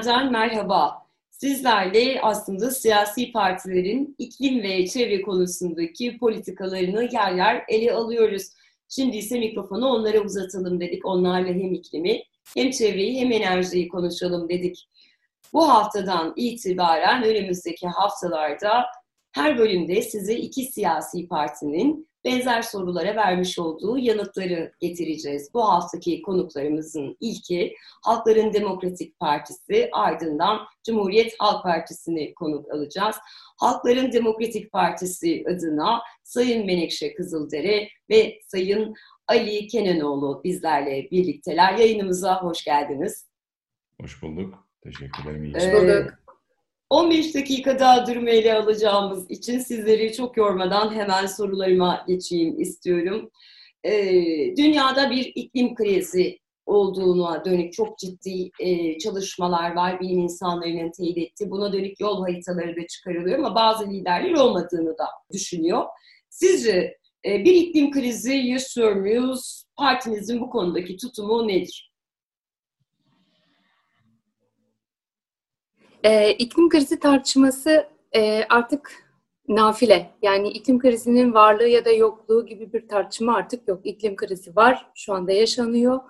[0.00, 1.06] Denklem'den merhaba.
[1.30, 8.42] Sizlerle aslında siyasi partilerin iklim ve çevre konusundaki politikalarını yer yer ele alıyoruz.
[8.88, 11.06] Şimdi ise mikrofonu onlara uzatalım dedik.
[11.06, 12.22] Onlarla hem iklimi
[12.56, 14.88] hem çevreyi hem enerjiyi konuşalım dedik.
[15.52, 18.84] Bu haftadan itibaren önümüzdeki haftalarda
[19.32, 25.50] her bölümde size iki siyasi partinin benzer sorulara vermiş olduğu yanıtları getireceğiz.
[25.54, 27.74] Bu haftaki konuklarımızın ilki
[28.04, 33.16] Halkların Demokratik Partisi, ardından Cumhuriyet Halk Partisi'ni konuk alacağız.
[33.58, 38.94] Halkların Demokratik Partisi adına Sayın Menekşe Kızıldere ve Sayın
[39.26, 41.78] Ali Kenanoğlu bizlerle birlikteler.
[41.78, 43.26] Yayınımıza hoş geldiniz.
[44.00, 44.54] Hoş bulduk.
[44.82, 45.54] Teşekkür ederim.
[45.54, 46.19] Hoş bulduk.
[46.90, 53.30] 15 dakika daha durumu ele alacağımız için sizleri çok yormadan hemen sorularıma geçeyim istiyorum.
[53.84, 60.00] Ee, dünyada bir iklim krizi olduğuna dönük çok ciddi e, çalışmalar var.
[60.00, 61.50] Bilim insanlarının teyit ettiği.
[61.50, 65.84] Buna dönük yol haritaları da çıkarılıyor ama bazı liderler olmadığını da düşünüyor.
[66.30, 69.64] Sizce e, bir iklim krizi yaşıyor muyuz?
[69.76, 71.89] Partinizin bu konudaki tutumu nedir?
[76.04, 78.92] E, iklim krizi tartışması e, artık
[79.48, 80.10] nafile.
[80.22, 83.80] Yani iklim krizinin varlığı ya da yokluğu gibi bir tartışma artık yok.
[83.84, 86.00] İklim krizi var, şu anda yaşanıyor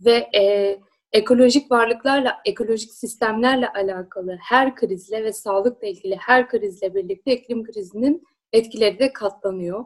[0.00, 0.76] ve e,
[1.12, 8.22] ekolojik varlıklarla, ekolojik sistemlerle alakalı her krizle ve sağlıkla ilgili her krizle birlikte iklim krizinin
[8.52, 9.84] etkileri de katlanıyor.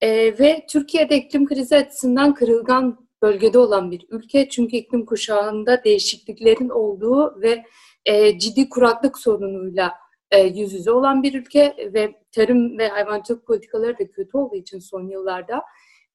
[0.00, 4.48] E, ve Türkiye'de iklim krizi açısından kırılgan bölgede olan bir ülke.
[4.48, 7.64] Çünkü iklim kuşağında değişikliklerin olduğu ve
[8.08, 9.94] e, ciddi kuraklık sorunuyla
[10.30, 14.78] e, yüz yüze olan bir ülke ve tarım ve hayvancılık politikaları da kötü olduğu için
[14.78, 15.62] son yıllarda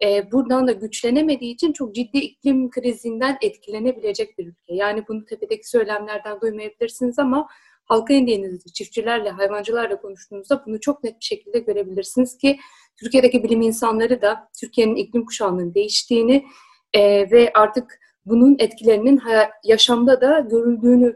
[0.03, 4.75] e, buradan da güçlenemediği için çok ciddi iklim krizinden etkilenebilecek bir ülke.
[4.75, 7.47] Yani bunu tepedeki söylemlerden duymayabilirsiniz ama
[7.85, 12.59] halka indiğinizde, çiftçilerle, hayvancılarla konuştuğunuzda bunu çok net bir şekilde görebilirsiniz ki
[12.99, 16.45] Türkiye'deki bilim insanları da Türkiye'nin iklim kuşağının değiştiğini
[16.93, 19.21] e, ve artık bunun etkilerinin
[19.63, 21.15] yaşamda da görüldüğünü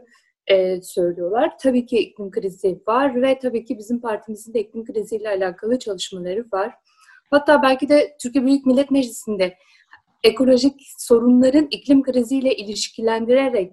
[0.50, 1.58] e, söylüyorlar.
[1.58, 6.46] Tabii ki iklim krizi var ve tabii ki bizim partimizin de iklim kriziyle alakalı çalışmaları
[6.52, 6.74] var.
[7.30, 9.54] Hatta belki de Türkiye Büyük Millet Meclisi'nde
[10.24, 13.72] ekolojik sorunların iklim kriziyle ilişkilendirerek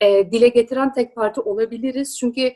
[0.00, 2.18] e, dile getiren tek parti olabiliriz.
[2.18, 2.52] Çünkü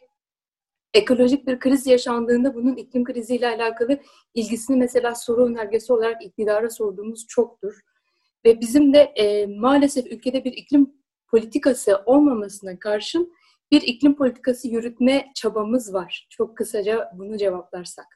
[0.94, 3.99] ekolojik bir kriz yaşandığında bunun iklim kriziyle alakalı
[4.34, 7.81] ilgisini mesela soru önergesi olarak iktidara sorduğumuz çoktur.
[8.44, 10.94] Ve bizim de e, maalesef ülkede bir iklim
[11.31, 13.32] politikası olmamasına karşın
[13.72, 16.27] bir iklim politikası yürütme çabamız var.
[16.31, 18.06] Çok kısaca bunu cevaplarsak.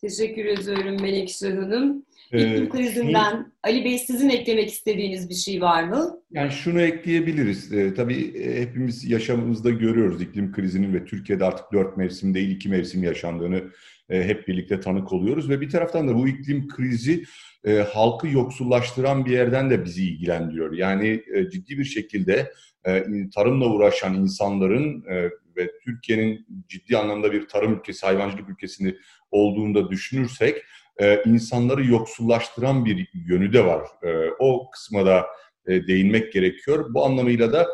[0.00, 2.06] Teşekkür ediyorum Melekşe Hanım.
[2.32, 6.20] Ee, iklim ee, krizinden şunu, Ali Bey sizin eklemek istediğiniz bir şey var mı?
[6.30, 7.72] Yani şunu ekleyebiliriz.
[7.72, 12.68] Ee, tabii e, hepimiz yaşamımızda görüyoruz iklim krizinin ve Türkiye'de artık dört mevsim değil iki
[12.68, 13.62] mevsim yaşandığını
[14.10, 15.50] e, hep birlikte tanık oluyoruz.
[15.50, 17.24] Ve bir taraftan da bu iklim krizi
[17.64, 20.72] e, halkı yoksullaştıran bir yerden de bizi ilgilendiriyor.
[20.72, 22.52] Yani e, ciddi bir şekilde
[22.86, 23.04] e,
[23.34, 28.96] tarımla uğraşan insanların e, ve Türkiye'nin ciddi anlamda bir tarım ülkesi, hayvancılık ülkesini
[29.30, 30.62] olduğunda düşünürsek
[31.00, 33.82] e, insanları yoksullaştıran bir yönü de var.
[34.38, 35.26] O kısma da
[35.66, 36.94] değinmek gerekiyor.
[36.94, 37.68] Bu anlamıyla da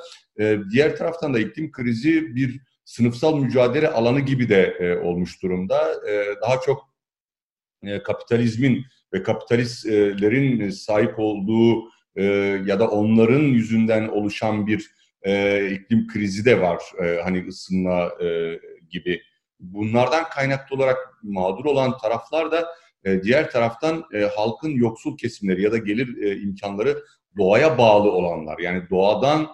[0.71, 5.95] diğer taraftan da iklim krizi bir sınıfsal mücadele alanı gibi de olmuş durumda.
[6.43, 6.95] Daha çok
[8.05, 11.83] kapitalizmin ve kapitalistlerin sahip olduğu
[12.67, 14.91] ya da onların yüzünden oluşan bir
[15.25, 16.83] e, iklim krizi de var.
[17.03, 19.23] E, hani ısınma e, gibi.
[19.61, 22.69] Bunlardan kaynaklı olarak mağdur olan taraflar da
[23.05, 27.05] e, diğer taraftan e, halkın yoksul kesimleri ya da gelir e, imkanları
[27.37, 28.59] doğaya bağlı olanlar.
[28.59, 29.47] Yani doğadan e,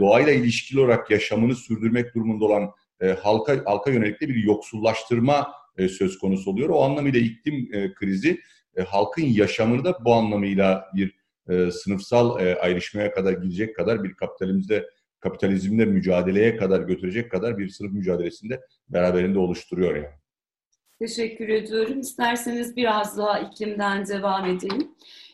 [0.00, 5.88] doğayla ilişkili olarak yaşamını sürdürmek durumunda olan e, halka halka yönelik de bir yoksullaştırma e,
[5.88, 6.68] söz konusu oluyor.
[6.68, 8.40] O anlamıyla iklim e, krizi
[8.76, 14.14] e, halkın yaşamını da bu anlamıyla bir e, sınıfsal e, ayrışmaya kadar gidecek kadar bir
[15.20, 20.20] kapitalizmde mücadeleye kadar götürecek kadar bir sınıf mücadelesinde beraberinde oluşturuyor yani.
[20.98, 22.00] Teşekkür ediyorum.
[22.00, 24.90] İsterseniz biraz daha iklimden devam edelim.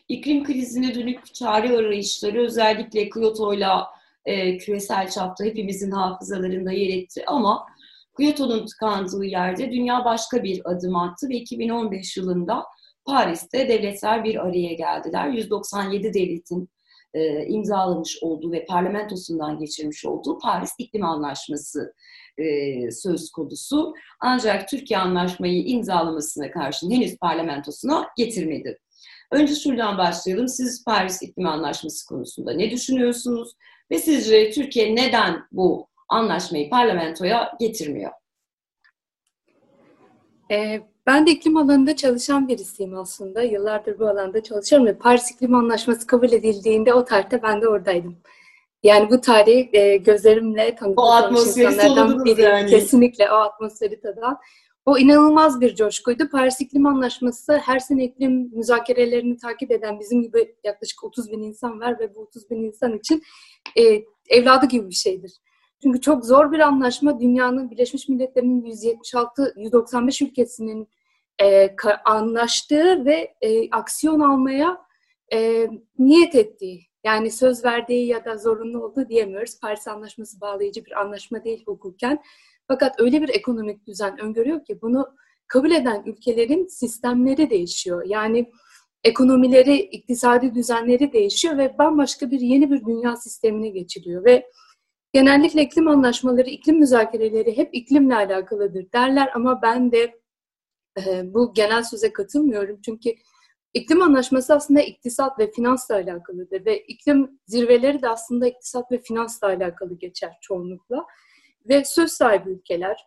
[0.07, 3.96] İklim krizine dönük çare arayışları özellikle Kyoto'yla
[4.27, 7.65] e, küresel çapta hepimizin hafızalarında yer etti ama
[8.17, 12.63] Kyoto'nun tıkandığı yerde dünya başka bir adım attı ve 2015 yılında
[13.05, 15.27] Paris'te devletler bir araya geldiler.
[15.27, 16.69] 197 devletin
[17.13, 21.93] e, imzalamış olduğu ve parlamentosundan geçirmiş olduğu Paris İklim Anlaşması
[22.37, 23.93] e, söz konusu.
[24.19, 28.77] Ancak Türkiye anlaşmayı imzalamasına karşın henüz parlamentosuna getirmedi.
[29.31, 30.47] Önce şuradan başlayalım.
[30.47, 33.53] Siz Paris İklim Anlaşması konusunda ne düşünüyorsunuz?
[33.91, 38.11] Ve sizce Türkiye neden bu anlaşmayı parlamentoya getirmiyor.
[40.51, 43.41] Ee, ben de iklim alanında çalışan birisiyim aslında.
[43.41, 48.17] Yıllardır bu alanda çalışıyorum ve Paris İklim Anlaşması kabul edildiğinde o tarihte ben de oradaydım.
[48.83, 52.41] Yani bu tarih e, gözlerimle tanıdığım insanlardan biri.
[52.41, 52.69] Yani.
[52.69, 54.37] Kesinlikle o atmosferi tadan.
[54.87, 56.29] O inanılmaz bir coşkuydu.
[56.29, 61.79] Paris İklim Anlaşması her sene iklim müzakerelerini takip eden bizim gibi yaklaşık 30 bin insan
[61.79, 63.23] var ve bu 30 bin insan için
[63.77, 65.31] e, evladı gibi bir şeydir.
[65.83, 67.19] Çünkü çok zor bir anlaşma.
[67.19, 70.87] Dünyanın Birleşmiş Milletler'in 176-195 ülkesinin
[71.41, 71.75] e,
[72.05, 74.81] anlaştığı ve e, aksiyon almaya
[75.33, 75.67] e,
[75.99, 79.59] niyet ettiği, yani söz verdiği ya da zorunlu olduğu diyemiyoruz.
[79.61, 82.23] Paris Anlaşması bağlayıcı bir anlaşma değil hukuken.
[82.67, 85.07] Fakat öyle bir ekonomik düzen öngörüyor ki bunu
[85.47, 88.03] kabul eden ülkelerin sistemleri değişiyor.
[88.05, 88.51] Yani
[89.03, 94.45] ekonomileri, iktisadi düzenleri değişiyor ve bambaşka bir yeni bir dünya sistemine geçiliyor ve
[95.13, 100.19] genellikle iklim anlaşmaları, iklim müzakereleri hep iklimle alakalıdır derler ama ben de
[101.23, 102.79] bu genel söze katılmıyorum.
[102.85, 103.09] Çünkü
[103.73, 109.47] iklim anlaşması aslında iktisat ve finansla alakalıdır ve iklim zirveleri de aslında iktisat ve finansla
[109.47, 111.05] alakalı geçer çoğunlukla.
[111.69, 112.97] Ve söz sahibi ülkeler,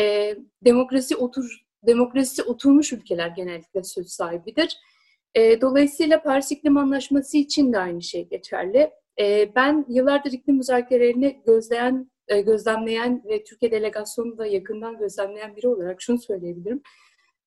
[0.00, 4.78] e, demokrasi otur demokrasi oturmuş ülkeler genellikle söz sahibidir.
[5.34, 8.90] E, dolayısıyla Paris İklim Anlaşması için de aynı şey geçerli.
[9.20, 15.68] E, ben yıllardır iklim müzakerelerini gözleyen, e, gözlemleyen ve Türkiye delegasyonunu da yakından gözlemleyen biri
[15.68, 16.82] olarak şunu söyleyebilirim.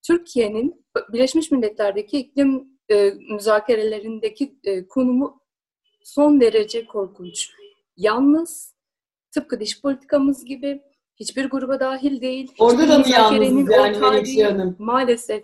[0.07, 5.41] Türkiye'nin Birleşmiş Milletler'deki iklim e, müzakerelerindeki e, konumu
[6.03, 7.49] son derece korkunç.
[7.97, 8.72] Yalnız,
[9.33, 10.81] tıpkı dış politikamız gibi
[11.15, 12.51] hiçbir gruba dahil değil.
[12.59, 14.75] Orada da mı yalnız yani Melekşi Hanım?
[14.79, 15.43] Maalesef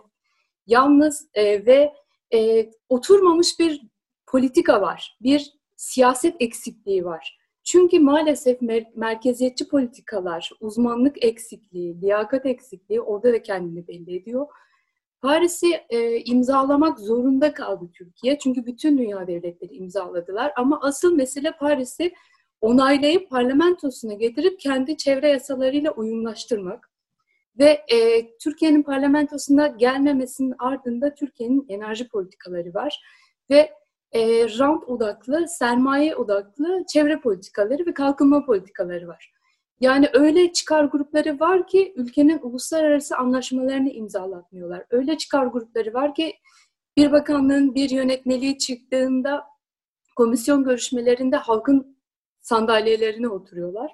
[0.67, 1.93] yalnız e, ve
[2.33, 3.81] e, oturmamış bir
[4.27, 5.17] politika var.
[5.21, 7.39] Bir siyaset eksikliği var.
[7.63, 14.47] Çünkü maalesef mer- merkeziyetçi politikalar, uzmanlık eksikliği, liyakat eksikliği orada da kendini belli ediyor.
[15.21, 18.39] Paris'i e, imzalamak zorunda kaldı Türkiye.
[18.39, 20.51] Çünkü bütün dünya devletleri imzaladılar.
[20.55, 22.13] Ama asıl mesele Paris'i
[22.61, 26.89] onaylayıp parlamentosuna getirip kendi çevre yasalarıyla uyumlaştırmak.
[27.59, 27.97] Ve e,
[28.37, 33.01] Türkiye'nin parlamentosuna gelmemesinin ardında Türkiye'nin enerji politikaları var.
[33.49, 33.73] Ve
[34.11, 34.21] e,
[34.59, 39.31] rant odaklı, sermaye odaklı çevre politikaları ve kalkınma politikaları var.
[39.79, 44.85] Yani öyle çıkar grupları var ki ülkenin uluslararası anlaşmalarını imzalatmıyorlar.
[44.89, 46.33] Öyle çıkar grupları var ki
[46.97, 49.43] bir bakanlığın bir yönetmeliği çıktığında
[50.15, 51.98] komisyon görüşmelerinde halkın
[52.41, 53.91] sandalyelerine oturuyorlar.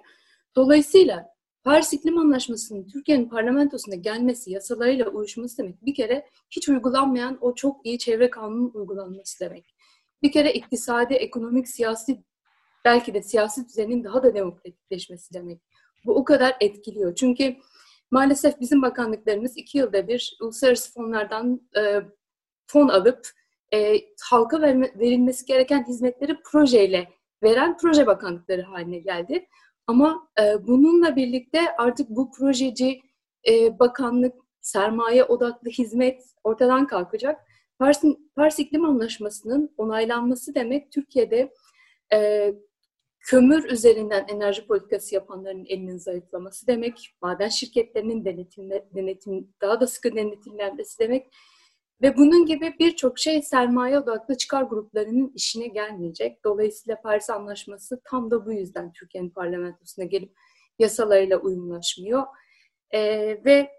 [0.56, 7.56] Dolayısıyla Paris İklim Anlaşması'nın Türkiye'nin parlamentosuna gelmesi, yasalarıyla uyuşması demek bir kere hiç uygulanmayan o
[7.56, 9.76] çok iyi çevre kanunun uygulanması demek.
[10.24, 12.24] Bir kere iktisadi, ekonomik, siyasi
[12.86, 15.62] belki de siyasi düzenin daha da demokratikleşmesi demek.
[16.06, 17.16] Bu o kadar etkiliyor.
[17.16, 17.56] Çünkü
[18.12, 22.02] maalesef bizim bakanlıklarımız iki yılda bir uluslararası fonlardan e,
[22.68, 23.28] fon alıp
[23.74, 23.96] e,
[24.30, 29.48] halka verme, verilmesi gereken hizmetleri projeyle veren proje bakanlıkları haline geldi.
[29.88, 33.02] Ama e, bununla birlikte artık bu projeci
[33.50, 37.42] e, bakanlık, sermaye odaklı hizmet ortadan kalkacak.
[37.80, 38.04] Pars,
[38.36, 41.54] Pars İklim Anlaşması'nın onaylanması demek Türkiye'de
[42.14, 42.52] e,
[43.20, 50.16] kömür üzerinden enerji politikası yapanların elinin zayıflaması demek, maden şirketlerinin denetimle, denetim daha da sıkı
[50.16, 51.28] denetimlenmesi demek
[52.06, 56.44] ve bunun gibi birçok şey sermaye odaklı çıkar gruplarının işine gelmeyecek.
[56.44, 60.32] Dolayısıyla Paris Anlaşması tam da bu yüzden Türkiye'nin parlamentosuna gelip
[60.80, 62.24] yasalarıyla uyumlaşmıyor.
[62.92, 63.72] Ee, ve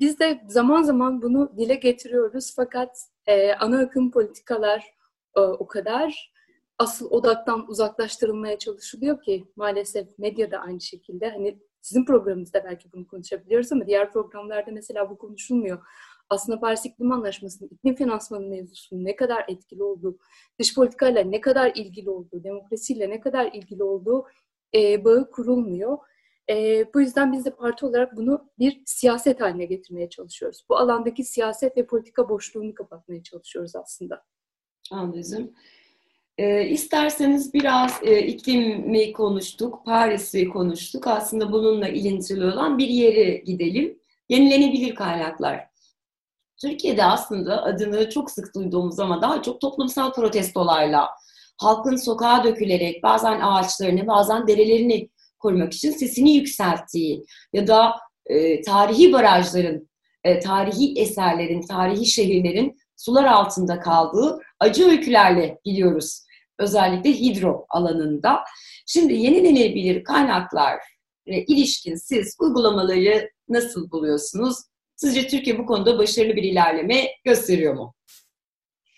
[0.00, 4.94] biz de zaman zaman bunu dile getiriyoruz fakat e, ana akım politikalar
[5.36, 6.32] e, o kadar
[6.78, 11.30] asıl odaktan uzaklaştırılmaya çalışılıyor ki maalesef medya da aynı şekilde.
[11.30, 15.78] Hani sizin programınızda belki bunu konuşabiliyoruz ama diğer programlarda mesela bu konuşulmuyor.
[16.30, 20.18] Aslında Paris İklim Anlaşması'nın iklim finansmanı mevzusunun ne kadar etkili olduğu,
[20.58, 24.26] dış politikayla ne kadar ilgili olduğu, demokrasiyle ne kadar ilgili olduğu
[24.74, 25.98] e, bağı kurulmuyor.
[26.50, 30.64] E, bu yüzden biz de parti olarak bunu bir siyaset haline getirmeye çalışıyoruz.
[30.68, 34.24] Bu alandaki siyaset ve politika boşluğunu kapatmaya çalışıyoruz aslında.
[34.90, 35.52] Anladım.
[36.38, 41.06] E, isterseniz biraz e, iklimi konuştuk, Paris'i konuştuk.
[41.06, 43.98] Aslında bununla ilintili olan bir yere gidelim.
[44.28, 45.69] Yenilenebilir kaynaklar.
[46.60, 51.08] Türkiye'de aslında adını çok sık duyduğumuz ama daha çok toplumsal protestolarla,
[51.58, 57.92] halkın sokağa dökülerek bazen ağaçlarını, bazen derelerini korumak için sesini yükselttiği ya da
[58.26, 59.90] e, tarihi barajların,
[60.24, 66.24] e, tarihi eserlerin, tarihi şehirlerin sular altında kaldığı acı öykülerle biliyoruz.
[66.58, 68.40] Özellikle hidro alanında.
[68.86, 70.80] Şimdi yenilenebilir kaynaklar
[71.26, 74.69] ilişkin siz uygulamaları nasıl buluyorsunuz?
[75.00, 77.94] Sizce Türkiye bu konuda başarılı bir ilerleme gösteriyor mu?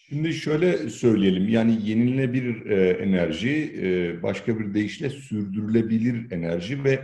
[0.09, 7.01] Şimdi şöyle söyleyelim, yani yenilenebilir e, enerji, e, başka bir deyişle sürdürülebilir enerji ve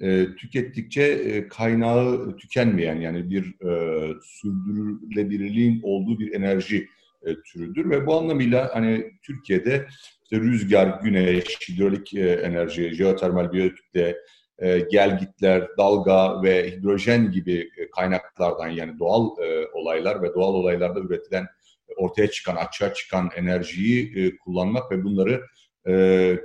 [0.00, 6.88] e, tükettikçe e, kaynağı tükenmeyen yani bir e, sürdürülebilirliğin olduğu bir enerji
[7.26, 9.86] e, türüdür ve bu anlamıyla hani Türkiye'de
[10.22, 14.16] işte rüzgar, güneş, hidrolik e, enerji, jeotermal biyotükte,
[14.60, 21.00] e, gelgitler, dalga ve hidrojen gibi e, kaynaklardan yani doğal e, olaylar ve doğal olaylarda
[21.00, 21.46] üretilen
[21.96, 25.46] ortaya çıkan, açığa çıkan enerjiyi kullanmak ve bunları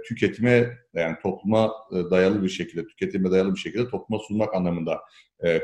[0.08, 1.74] tüketime yani topluma
[2.12, 5.02] dayalı bir şekilde, tüketime dayalı bir şekilde topluma sunmak anlamında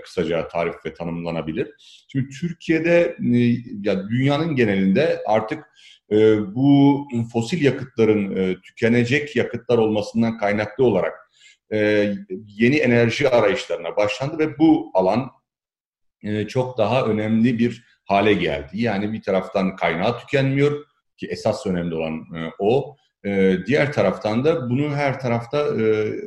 [0.03, 1.71] kısaca tarif ve tanımlanabilir.
[2.07, 3.17] Şimdi Türkiye'de
[3.83, 5.63] ya dünyanın genelinde artık
[6.47, 11.20] bu fosil yakıtların tükenecek yakıtlar olmasından kaynaklı olarak
[11.71, 12.13] e,
[12.57, 15.31] yeni enerji arayışlarına başlandı ve bu alan
[16.23, 18.69] e, çok daha önemli bir hale geldi.
[18.73, 20.85] Yani bir taraftan kaynağı tükenmiyor
[21.17, 22.95] ki esas önemli olan e, o.
[23.67, 25.67] Diğer taraftan da bunu her tarafta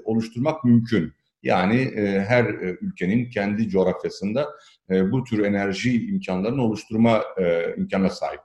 [0.04, 1.12] oluşturmak mümkün.
[1.42, 1.92] Yani
[2.28, 2.44] her
[2.80, 4.48] ülkenin kendi coğrafyasında
[4.90, 8.40] bu tür enerji imkanlarını oluşturma e, imkanına sahip.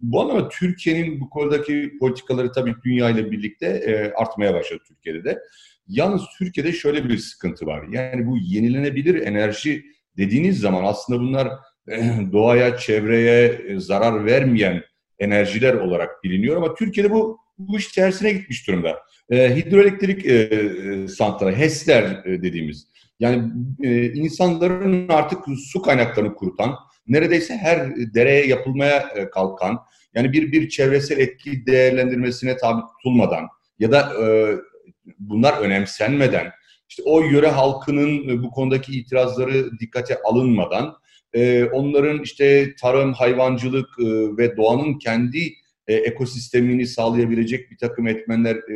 [0.00, 5.38] Bu anlamda Türkiye'nin bu konudaki politikaları tabii dünya ile birlikte artmaya başladı Türkiye'de de.
[5.88, 7.84] Yalnız Türkiye'de şöyle bir sıkıntı var.
[7.90, 9.84] Yani bu yenilenebilir enerji
[10.16, 11.48] dediğiniz zaman aslında bunlar
[12.32, 14.82] doğaya, çevreye e, zarar vermeyen
[15.18, 18.98] enerjiler olarak biliniyor ama Türkiye'de bu bu iş tersine gitmiş durumda.
[19.30, 22.86] E, hidroelektrik e santrali, HES'ler e, dediğimiz.
[23.20, 26.74] Yani e, insanların artık su kaynaklarını kurutan,
[27.06, 29.78] neredeyse her dereye yapılmaya e, kalkan,
[30.14, 33.48] yani bir bir çevresel etki değerlendirmesine tabi tutulmadan
[33.78, 34.56] ya da e,
[35.18, 36.52] bunlar önemsenmeden,
[36.88, 40.94] işte o yöre halkının bu konudaki itirazları dikkate alınmadan
[41.32, 44.04] e, onların işte tarım, hayvancılık e,
[44.38, 45.54] ve doğanın kendi
[45.86, 48.72] e, ekosistemini sağlayabilecek bir takım etmenler e,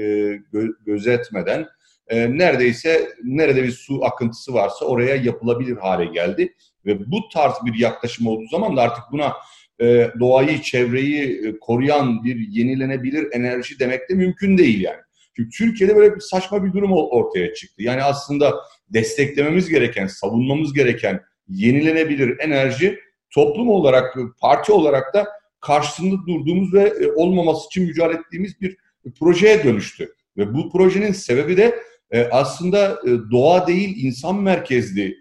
[0.52, 1.66] gö- gözetmeden
[2.08, 6.54] e, neredeyse nerede bir su akıntısı varsa oraya yapılabilir hale geldi.
[6.86, 9.32] Ve bu tarz bir yaklaşım olduğu zaman da artık buna
[9.80, 15.00] e, doğayı, çevreyi e, koruyan bir yenilenebilir enerji demek de mümkün değil yani.
[15.36, 17.82] Çünkü Türkiye'de böyle bir saçma bir durum ortaya çıktı.
[17.82, 18.54] Yani aslında
[18.88, 22.98] desteklememiz gereken, savunmamız gereken yenilenebilir enerji
[23.30, 25.26] toplum olarak, parti olarak da
[25.60, 28.76] karşısında durduğumuz ve e, olmaması için mücadele ettiğimiz bir
[29.18, 30.14] projeye dönüştü.
[30.36, 31.78] Ve bu projenin sebebi de
[32.10, 35.16] e, aslında e, doğa değil insan merkezli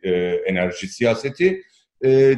[0.46, 1.62] enerji siyaseti,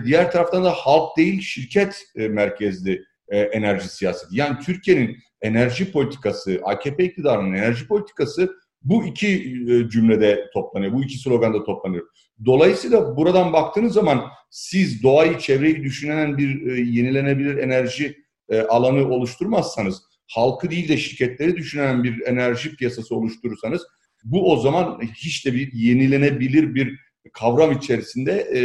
[0.06, 4.36] diğer taraftan da halk değil şirket merkezli enerji siyaseti.
[4.36, 9.54] Yani Türkiye'nin enerji politikası, AKP iktidarının enerji politikası bu iki
[9.92, 12.08] cümlede toplanıyor, bu iki sloganda toplanıyor.
[12.46, 18.18] Dolayısıyla buradan baktığınız zaman siz doğayı, çevreyi düşünen bir e, yenilenebilir enerji
[18.50, 23.82] e, alanı oluşturmazsanız, halkı değil de şirketleri düşünen bir enerji piyasası oluşturursanız,
[24.24, 27.00] bu o zaman hiç de bir yenilenebilir bir
[27.34, 28.60] kavram içerisinde e,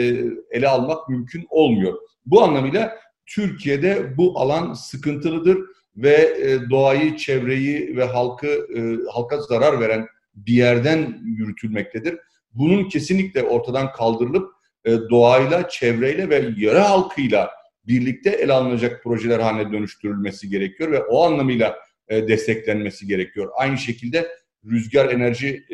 [0.57, 1.99] ele almak mümkün olmuyor.
[2.27, 2.99] Bu anlamıyla
[3.35, 5.59] Türkiye'de bu alan sıkıntılıdır
[5.97, 8.81] ve e, doğayı, çevreyi ve halkı e,
[9.13, 12.19] halka zarar veren bir yerden yürütülmektedir
[12.55, 14.53] bunun kesinlikle ortadan kaldırılıp
[14.85, 17.51] e, doğayla, çevreyle ve yöre halkıyla
[17.87, 21.79] birlikte ele alınacak projeler haline dönüştürülmesi gerekiyor ve o anlamıyla
[22.11, 23.51] desteklenmesi gerekiyor.
[23.57, 24.29] Aynı şekilde
[24.71, 25.65] rüzgar enerji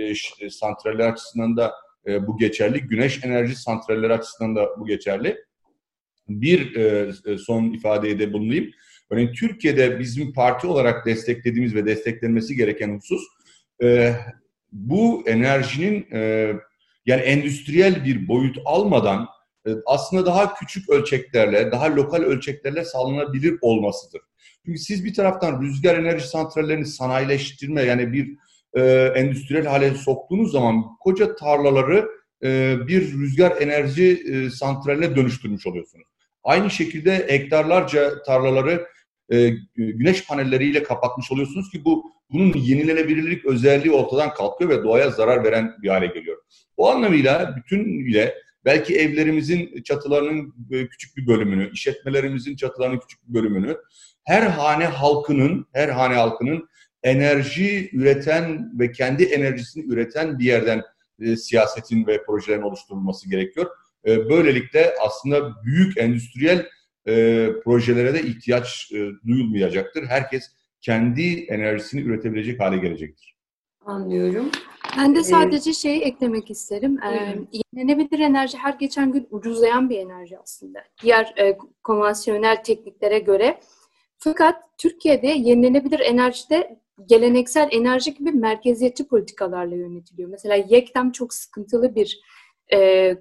[0.40, 1.74] e, santralleri açısından da
[2.06, 5.47] bu geçerli, güneş enerji santralleri açısından da bu geçerli.
[6.28, 8.70] Bir e, e son ifadeye de bulunayım.
[9.10, 13.22] Örneğin Türkiye'de bizim parti olarak desteklediğimiz ve desteklenmesi gereken husus
[13.82, 14.14] e,
[14.72, 16.52] bu enerjinin e,
[17.06, 19.26] yani endüstriyel bir boyut almadan
[19.66, 24.20] e, aslında daha küçük ölçeklerle, daha lokal ölçeklerle sağlanabilir olmasıdır.
[24.64, 28.36] Çünkü siz bir taraftan rüzgar enerji santrallerini sanayileştirme yani bir
[28.74, 32.08] e, endüstriyel hale soktuğunuz zaman koca tarlaları
[32.42, 36.07] e, bir rüzgar enerji e, santraline dönüştürmüş oluyorsunuz.
[36.48, 38.86] Aynı şekilde hektarlarca tarlaları
[39.32, 45.44] e, güneş panelleriyle kapatmış oluyorsunuz ki bu bunun yenilenebilirlik özelliği ortadan kalkıyor ve doğaya zarar
[45.44, 46.36] veren bir hale geliyor.
[46.76, 53.76] O anlamıyla bütünüyle belki evlerimizin çatılarının küçük bir bölümünü, işletmelerimizin çatılarının küçük bir bölümünü
[54.24, 56.68] her hane halkının, her hane halkının
[57.02, 60.82] enerji üreten ve kendi enerjisini üreten bir yerden
[61.20, 63.66] e, siyasetin ve projelerin oluşturulması gerekiyor.
[64.06, 66.66] E, böylelikle aslında büyük endüstriyel
[67.08, 70.06] e, projelere de ihtiyaç e, duyulmayacaktır.
[70.06, 70.44] Herkes
[70.80, 73.38] kendi enerjisini üretebilecek hale gelecektir.
[73.84, 74.50] Anlıyorum.
[74.96, 76.98] Ben de sadece şeyi eklemek isterim.
[77.02, 80.78] Ee, yenilenebilir enerji her geçen gün ucuzlayan bir enerji aslında.
[81.02, 83.60] Diğer e, konvansiyonel tekniklere göre.
[84.18, 90.28] Fakat Türkiye'de yenilenebilir enerjide geleneksel enerji gibi merkeziyetçi politikalarla yönetiliyor.
[90.28, 92.20] Mesela YEKDEM çok sıkıntılı bir
[92.72, 93.16] e,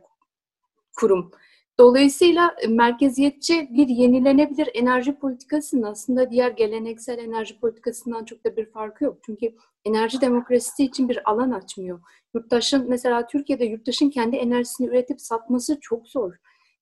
[1.00, 1.32] kurum.
[1.80, 9.04] Dolayısıyla merkeziyetçi bir yenilenebilir enerji politikasının aslında diğer geleneksel enerji politikasından çok da bir farkı
[9.04, 9.18] yok.
[9.26, 12.00] Çünkü enerji demokrasisi için bir alan açmıyor.
[12.34, 16.34] Yurttaşın mesela Türkiye'de yurttaşın kendi enerjisini üretip satması çok zor.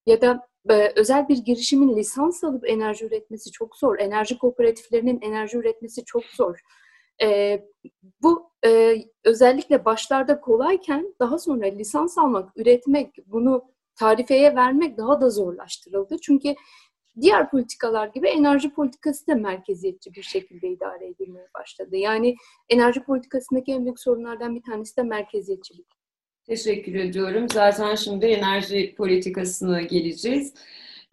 [0.05, 3.99] Ya da e, özel bir girişimin lisans alıp enerji üretmesi çok zor.
[3.99, 6.59] Enerji kooperatiflerinin enerji üretmesi çok zor.
[7.21, 7.59] E,
[8.21, 15.29] bu e, özellikle başlarda kolayken daha sonra lisans almak, üretmek, bunu tarifeye vermek daha da
[15.29, 16.17] zorlaştırıldı.
[16.21, 16.55] Çünkü
[17.21, 21.95] diğer politikalar gibi enerji politikası da merkeziyetçi bir şekilde idare edilmeye başladı.
[21.95, 22.35] Yani
[22.69, 25.87] enerji politikasındaki en büyük sorunlardan bir tanesi de merkeziyetçilik.
[26.45, 27.47] Teşekkür ediyorum.
[27.53, 30.53] Zaten şimdi enerji politikasına geleceğiz.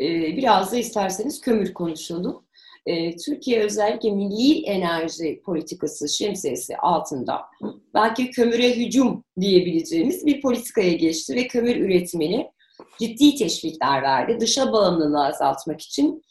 [0.01, 2.45] Ee, biraz da isterseniz kömür konuşalım.
[2.87, 7.41] Ee, Türkiye özellikle milli enerji politikası şemsiyesi altında
[7.95, 12.52] belki kömüre hücum diyebileceğimiz bir politikaya geçti ve kömür üretimini
[13.01, 14.41] ciddi teşvikler verdi.
[14.41, 16.23] Dışa bağımlılığı azaltmak için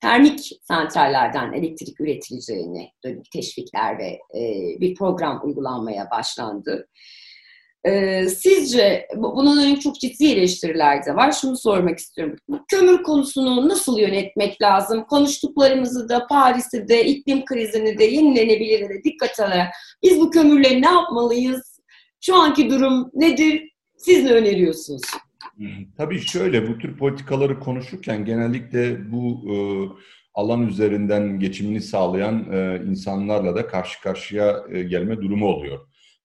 [0.00, 4.40] termik santrallerden elektrik üretileceğini dönük teşvikler ve e,
[4.80, 6.88] bir program uygulanmaya başlandı.
[7.84, 11.32] E, sizce bunun dönük çok ciddi eleştiriler de var.
[11.32, 12.36] Şunu sormak istiyorum.
[12.68, 15.04] Kömür konusunu nasıl yönetmek lazım?
[15.04, 20.88] Konuştuklarımızı da Paris'i de iklim krizini de yenilenebilir de dikkat alarak biz bu kömürle ne
[20.88, 21.80] yapmalıyız?
[22.20, 23.70] Şu anki durum nedir?
[23.96, 25.02] Siz ne öneriyorsunuz?
[25.96, 29.56] Tabii şöyle bu tür politikaları konuşurken genellikle bu e,
[30.34, 35.78] alan üzerinden geçimini sağlayan e, insanlarla da karşı karşıya e, gelme durumu oluyor.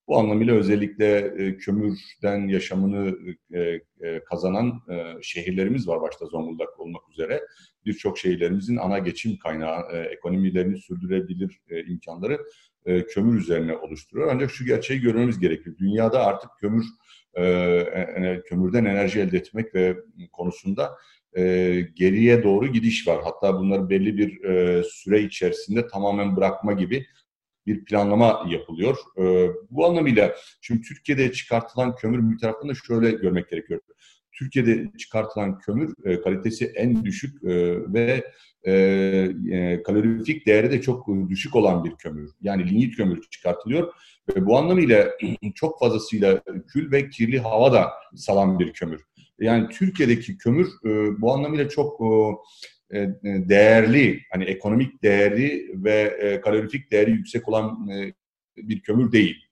[0.07, 3.17] Bu anlamıyla özellikle e, kömürden yaşamını
[3.53, 3.59] e,
[4.01, 7.41] e, kazanan e, şehirlerimiz var başta Zonguldak olmak üzere.
[7.85, 12.39] Birçok şehirlerimizin ana geçim kaynağı, e, ekonomilerini sürdürebilir e, imkanları
[12.85, 14.31] e, kömür üzerine oluşturuyor.
[14.33, 15.77] Ancak şu gerçeği görmemiz gerekiyor.
[15.77, 16.85] Dünyada artık kömür
[17.37, 19.97] e, kömürden enerji elde etmek ve
[20.31, 20.91] konusunda
[21.37, 21.41] e,
[21.95, 23.19] geriye doğru gidiş var.
[23.23, 27.05] Hatta bunları belli bir e, süre içerisinde tamamen bırakma gibi
[27.65, 28.97] bir planlama yapılıyor.
[29.17, 33.81] E, bu anlamıyla şimdi Türkiye'de çıkartılan kömür bir taraftan şöyle görmek gerekiyor.
[34.39, 37.49] Türkiye'de çıkartılan kömür e, kalitesi en düşük e,
[37.93, 38.23] ve
[38.63, 38.73] e,
[39.51, 42.31] e, kalorifik değeri de çok düşük olan bir kömür.
[42.41, 43.93] Yani linyit kömür çıkartılıyor
[44.35, 45.11] ve bu anlamıyla
[45.55, 49.01] çok fazlasıyla kül ve kirli hava da salan bir kömür.
[49.39, 52.01] Yani Türkiye'deki kömür e, bu anlamıyla çok
[52.91, 58.13] e, e değerli, hani ekonomik değeri ve e, kalorifik değeri yüksek olan e,
[58.57, 59.45] bir kömür değil.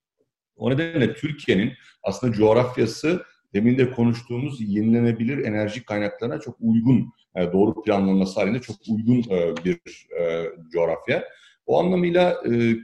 [0.55, 7.81] O nedenle Türkiye'nin aslında coğrafyası demin de konuştuğumuz yenilenebilir enerji kaynaklarına çok uygun, e, doğru
[7.81, 11.23] planlanması halinde çok uygun e, bir e, coğrafya.
[11.65, 12.41] O anlamıyla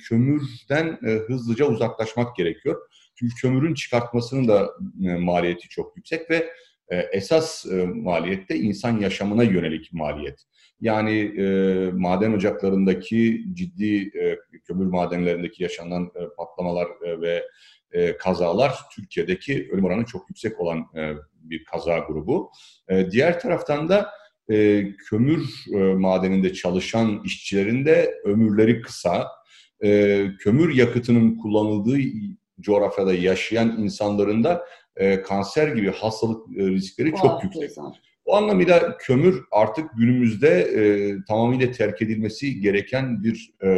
[0.07, 2.89] kömürden hızlıca uzaklaşmak gerekiyor.
[3.15, 4.69] Çünkü kömürün çıkartmasının da
[5.19, 6.49] maliyeti çok yüksek ve
[7.11, 10.45] esas maliyette insan yaşamına yönelik maliyet.
[10.81, 11.45] Yani e,
[11.91, 17.43] maden ocaklarındaki ciddi e, kömür madenlerindeki yaşanan e, patlamalar e, ve
[17.91, 22.51] e, kazalar Türkiye'deki ölüm oranı çok yüksek olan e, bir kaza grubu.
[22.89, 24.09] E, diğer taraftan da
[24.51, 29.27] e, kömür e, madeninde çalışan işçilerin de ömürleri kısa.
[29.83, 31.97] E, kömür yakıtının kullanıldığı
[32.61, 37.69] coğrafyada yaşayan insanların da e, kanser gibi hastalık e, riskleri çok wow, yüksek.
[37.69, 37.83] Güzel.
[38.25, 40.81] O anlamıyla kömür artık günümüzde e,
[41.27, 43.69] tamamıyla terk edilmesi gereken bir e,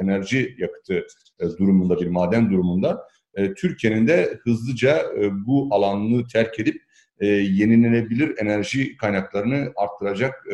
[0.00, 1.06] enerji yakıtı
[1.40, 3.08] e, durumunda, bir maden durumunda.
[3.34, 6.82] E, Türkiye'nin de hızlıca e, bu alanını terk edip
[7.20, 10.44] e, yenilenebilir enerji kaynaklarını arttıracak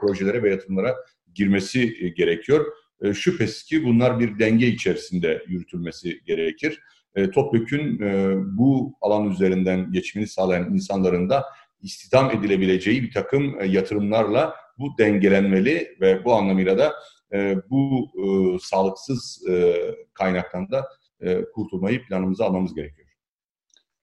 [0.00, 0.94] projelere ve yatırımlara
[1.34, 2.66] girmesi gerekiyor.
[3.14, 6.80] Şüphesiz ki bunlar bir denge içerisinde yürütülmesi gerekir.
[7.34, 8.00] Topyekün
[8.58, 11.44] bu alan üzerinden geçimini sağlayan insanların da
[11.82, 16.92] istihdam edilebileceği bir takım yatırımlarla bu dengelenmeli ve bu anlamıyla da
[17.70, 18.10] bu
[18.62, 19.44] sağlıksız
[20.14, 20.86] kaynaktan da
[21.24, 23.04] e, kurtulmayı planımıza almamız gerekiyor.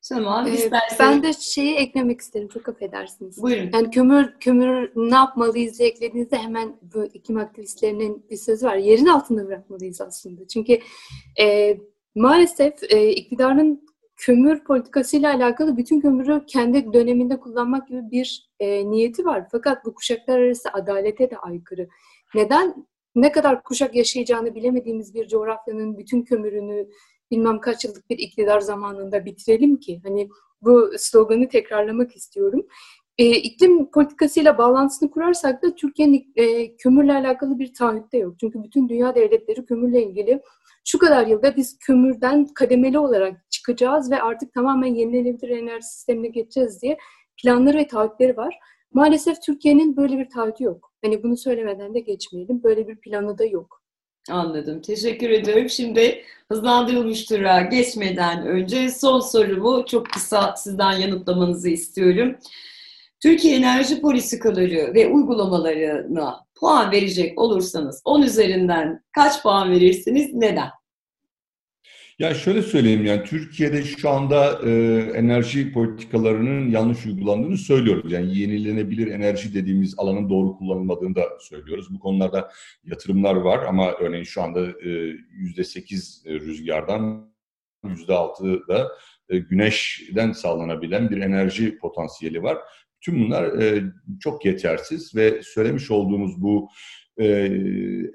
[0.09, 0.47] Tamam.
[0.47, 0.97] Ee, istersen...
[0.99, 2.47] Ben de şeyi eklemek isterim.
[2.47, 3.41] Çok affedersiniz.
[3.41, 3.69] Buyurun.
[3.73, 8.75] Yani kömür kömür ne yapmalıyız diye eklediğinizde hemen bu iklim aktivistlerinin bir sözü var.
[8.75, 10.47] Yerin altında bırakmalıyız aslında.
[10.47, 10.79] Çünkü
[11.41, 11.77] e,
[12.15, 19.25] maalesef e, iktidarın kömür politikasıyla alakalı bütün kömürü kendi döneminde kullanmak gibi bir e, niyeti
[19.25, 19.47] var.
[19.51, 21.87] Fakat bu kuşaklar arası adalete de aykırı.
[22.35, 26.87] Neden ne kadar kuşak yaşayacağını bilemediğimiz bir coğrafyanın bütün kömürünü
[27.31, 30.01] bilmem kaç yıllık bir iktidar zamanında bitirelim ki.
[30.03, 30.29] Hani
[30.61, 32.65] bu sloganı tekrarlamak istiyorum.
[33.17, 38.35] E, iklim politikasıyla bağlantısını kurarsak da Türkiye'nin e, kömürle alakalı bir taahhütte yok.
[38.39, 40.41] Çünkü bütün dünya devletleri kömürle ilgili
[40.85, 46.81] şu kadar yılda biz kömürden kademeli olarak çıkacağız ve artık tamamen yenilenebilir enerji sistemine geçeceğiz
[46.81, 46.97] diye
[47.43, 48.59] planları ve taahhütleri var.
[48.93, 50.91] Maalesef Türkiye'nin böyle bir taahhütü yok.
[51.03, 52.63] Hani bunu söylemeden de geçmeyelim.
[52.63, 53.80] Böyle bir planı da yok.
[54.29, 54.81] Anladım.
[54.81, 55.69] Teşekkür ediyorum.
[55.69, 62.35] Şimdi hızlandırılmış tura geçmeden önce son sorumu çok kısa sizden yanıtlamanızı istiyorum.
[63.19, 70.33] Türkiye enerji politikaları ve uygulamalarına puan verecek olursanız 10 üzerinden kaç puan verirsiniz?
[70.33, 70.69] Neden?
[72.21, 74.71] Ya şöyle söyleyeyim yani Türkiye'de şu anda e,
[75.15, 78.11] enerji politikalarının yanlış uygulandığını söylüyoruz.
[78.11, 81.93] Yani yenilenebilir enerji dediğimiz alanın doğru kullanılmadığını da söylüyoruz.
[81.93, 82.51] Bu konularda
[82.83, 84.67] yatırımlar var ama örneğin şu anda
[85.31, 87.33] yüzde sekiz rüzgardan
[87.83, 88.91] yüzde altı da
[89.29, 92.57] e, güneşten sağlanabilen bir enerji potansiyeli var.
[93.01, 93.83] Tüm bunlar e,
[94.19, 96.69] çok yetersiz ve söylemiş olduğumuz bu
[97.21, 97.27] e,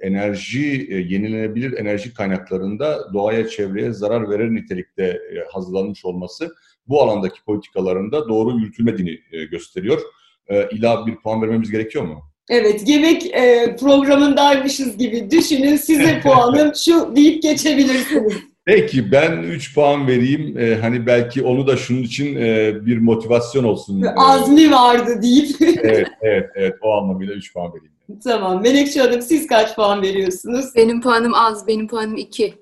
[0.00, 6.54] enerji, e, yenilenebilir enerji kaynaklarında doğaya, çevreye zarar verir nitelikte e, hazırlanmış olması
[6.88, 10.00] bu alandaki politikalarında doğru yürütülmediğini e, gösteriyor.
[10.48, 12.22] E, ila bir puan vermemiz gerekiyor mu?
[12.50, 18.34] Evet, yemek e, programındaymışız gibi düşünün size puanım şu deyip geçebilirsiniz.
[18.66, 20.58] Peki ben 3 puan vereyim.
[20.58, 24.02] Ee, hani belki onu da şunun için e, bir motivasyon olsun.
[24.16, 25.56] Azmi vardı deyip.
[25.60, 26.74] evet, evet, evet.
[26.82, 27.92] O anlamıyla 3 puan vereyim.
[28.24, 28.62] Tamam.
[28.62, 30.66] Melekçe Hanım siz kaç puan veriyorsunuz?
[30.76, 31.66] Benim puanım az.
[31.66, 32.54] Benim puanım 2.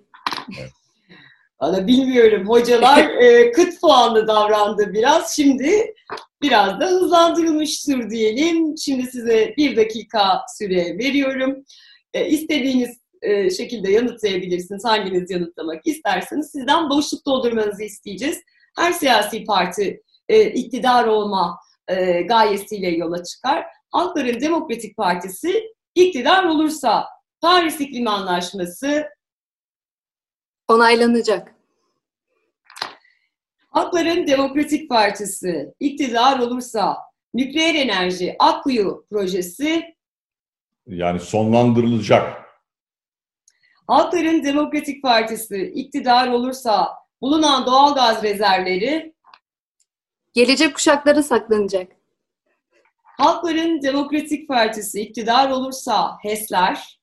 [0.61, 0.71] Evet.
[1.61, 2.49] Valla bilmiyorum.
[2.49, 5.37] Hocalar e, kıt puanlı davrandı biraz.
[5.37, 5.95] Şimdi
[6.43, 8.79] biraz da hızlandırılmıştır diyelim.
[8.79, 11.65] Şimdi size bir dakika süre veriyorum.
[12.15, 14.85] E, istediğiniz e, şekilde yanıtlayabilirsiniz.
[14.85, 18.39] Hanginiz yanıtlamak isterseniz sizden boşluk doldurmanızı isteyeceğiz.
[18.77, 23.65] Her siyasi parti e, iktidar olma e, gayesiyle yola çıkar.
[23.95, 27.09] Halkların Demokratik Partisi iktidar olursa
[27.41, 29.09] Paris İklim Anlaşması
[30.69, 31.55] onaylanacak.
[33.71, 36.97] Halkların Demokratik Partisi iktidar olursa
[37.35, 39.95] nükleer enerji Akkuyu projesi
[40.87, 42.45] yani sonlandırılacak.
[43.87, 46.89] Halkların Demokratik Partisi iktidar olursa
[47.21, 49.15] bulunan doğal gaz rezervleri
[50.33, 52.04] gelecek kuşaklara saklanacak.
[53.17, 56.99] Halkların Demokratik Partisi iktidar olursa HES'ler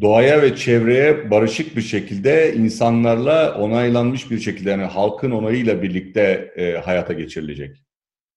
[0.00, 6.78] doğaya ve çevreye barışık bir şekilde insanlarla onaylanmış bir şekilde yani halkın onayıyla birlikte e,
[6.78, 7.76] hayata geçirilecek.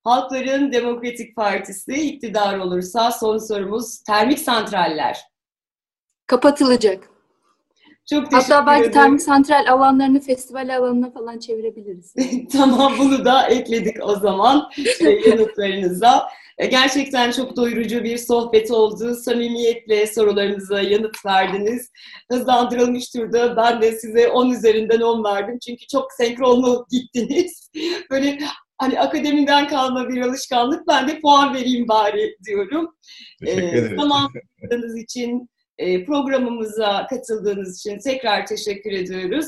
[0.03, 5.17] Halkların Demokratik Partisi iktidar olursa son sorumuz termik santraller
[6.27, 7.16] kapatılacak.
[8.09, 8.93] Çok teşekkür Hatta belki ederim.
[8.93, 12.13] termik santral alanlarını festival alanına falan çevirebiliriz.
[12.51, 16.29] tamam bunu da ekledik o zaman e, yanıtlarınıza.
[16.57, 19.15] E, gerçekten çok doyurucu bir sohbet oldu.
[19.15, 21.91] Samimiyetle sorularınıza yanıt verdiniz.
[22.31, 25.59] Hızlandırılmış turda ben de size 10 üzerinden 10 verdim.
[25.65, 27.69] Çünkü çok senkronlu gittiniz.
[28.09, 28.39] Böyle
[28.77, 30.87] hani akademiden kalma bir alışkanlık.
[30.87, 32.95] Ben de puan vereyim bari diyorum.
[33.39, 33.97] Teşekkür ee, ederim.
[33.99, 35.56] Zamanınız için e,
[36.05, 39.47] programımıza katıldığınız için tekrar teşekkür ediyoruz.